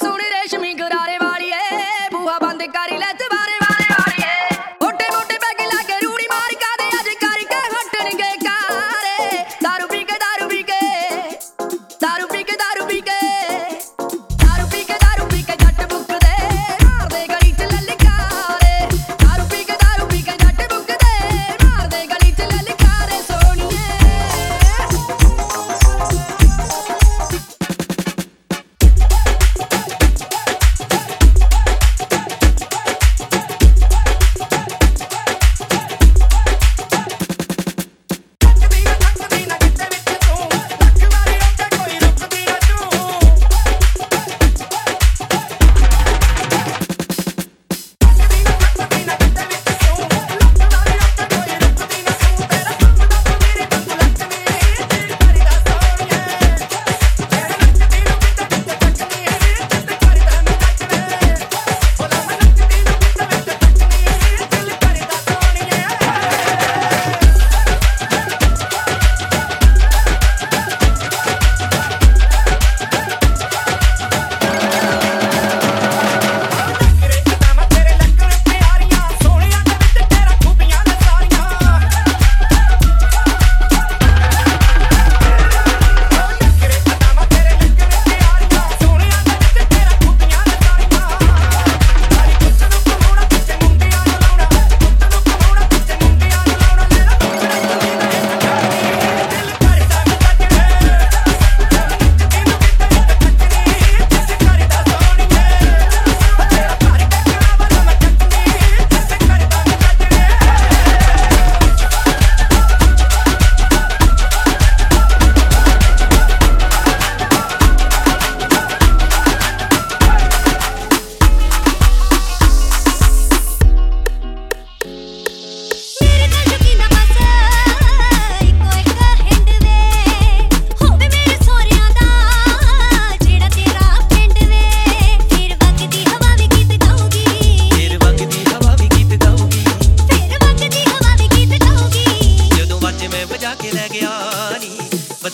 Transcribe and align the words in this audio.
So. 0.00 0.29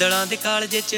ਬੱਦਲਾਂ 0.00 0.26
ਦੇ 0.26 0.36
ਕਾਲਜੇ 0.36 0.80
'ਚ। 0.80 0.96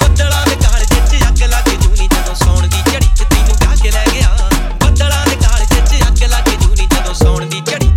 ਬੱਦਲਾਂ 0.00 0.44
ਦੇ 0.46 0.54
ਕਾਲਜੇ 0.54 1.00
'ਚ 1.08 1.22
ਅੱਗ 1.28 1.42
ਲਾ 1.50 1.60
ਕੇ 1.60 1.76
ਜੂਨੀ 1.76 2.08
ਜਦੋਂ 2.08 2.34
ਸੌਣ 2.34 2.66
ਦੀ 2.66 2.82
ਝੜੀ 2.90 3.06
'ਚ 3.06 3.22
ਤੈਨੂੰ 3.22 3.56
ਗਾ 3.62 3.74
ਕੇ 3.82 3.90
ਲੈ 3.90 4.04
ਗਿਆ। 4.12 4.48
ਬੱਦਲਾਂ 4.82 5.24
ਦੇ 5.26 5.36
ਕਾਲਜੇ 5.36 5.80
'ਚ 5.80 6.02
ਅੱਗ 6.08 6.22
ਲਾ 6.30 6.40
ਕੇ 6.40 6.56
ਜੂਨੀ 6.56 6.86
ਜਦੋਂ 6.86 7.14
ਸੌਣ 7.14 7.46
ਦੀ 7.46 7.60
ਝੜੀ 7.60 7.88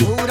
Pura 0.00 0.29